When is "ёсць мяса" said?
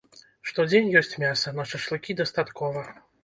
1.01-1.53